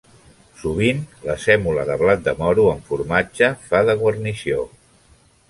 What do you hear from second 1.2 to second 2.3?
la sèmola de blat